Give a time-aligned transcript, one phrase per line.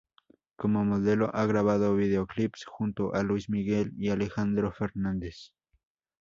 [0.55, 5.53] Como modelo ha grabado videoclips junto a Luis Miguel y Alejandro Fernández.